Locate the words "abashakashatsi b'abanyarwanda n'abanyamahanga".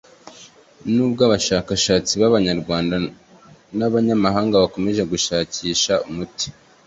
1.27-4.61